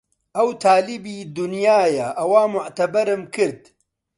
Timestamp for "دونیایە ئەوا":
1.37-2.43